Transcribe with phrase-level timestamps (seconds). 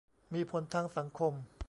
[0.33, 1.33] มีผลทางสังคม